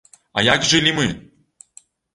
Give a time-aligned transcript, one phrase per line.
[0.37, 1.07] А як жылі мы?